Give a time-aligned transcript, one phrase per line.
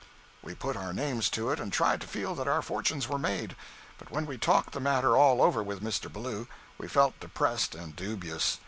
[0.41, 3.55] We put our names to it and tried to feel that our fortunes were made.
[3.99, 6.11] But when we talked the matter all over with Mr.
[6.11, 6.47] Ballou,
[6.79, 8.57] we felt depressed and dubious.